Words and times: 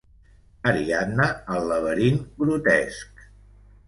Ariadna 0.69 1.27
al 1.55 1.67
laberint 1.71 2.17
grotesc. 2.39 3.23